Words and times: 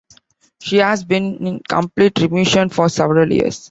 She 0.61 0.77
has 0.77 1.03
been 1.03 1.45
in 1.45 1.59
complete 1.61 2.15
remission 2.17 2.69
for 2.73 2.89
several 2.89 3.31
years. 3.31 3.59